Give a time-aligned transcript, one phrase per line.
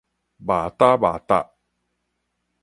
[0.03, 0.03] 覓
[0.77, 1.51] 搭覓搭